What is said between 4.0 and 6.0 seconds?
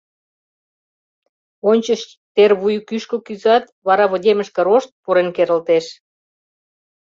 вынемышке рошт пурен керылтеш.